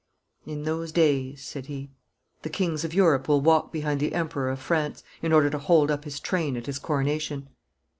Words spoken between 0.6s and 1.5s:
those days,'